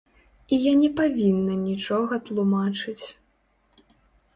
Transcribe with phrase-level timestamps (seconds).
[0.55, 3.01] І я не павінна нічога тлумачыць.